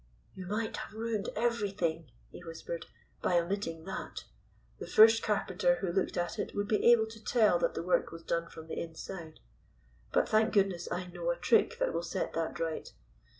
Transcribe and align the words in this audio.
"You 0.33 0.47
might 0.47 0.77
have 0.77 0.95
ruined 0.95 1.29
everything," 1.35 2.09
he 2.31 2.43
whispered, 2.43 2.87
"by 3.21 3.37
omitting 3.37 3.85
that. 3.85 4.23
The 4.79 4.87
first 4.87 5.21
carpenter 5.21 5.75
who 5.75 5.91
looked 5.91 6.17
at 6.17 6.39
it 6.39 6.55
would 6.55 6.67
be 6.67 6.83
able 6.91 7.05
to 7.05 7.23
tell 7.23 7.59
that 7.59 7.75
the 7.75 7.83
work 7.83 8.11
was 8.11 8.23
done 8.23 8.49
from 8.49 8.65
the 8.67 8.81
inside. 8.81 9.39
But 10.11 10.27
thank 10.27 10.53
goodness, 10.55 10.91
I 10.91 11.05
know 11.05 11.29
a 11.29 11.37
trick 11.37 11.77
that 11.77 11.93
will 11.93 12.01
set 12.01 12.33
that 12.33 12.59
right. 12.59 12.91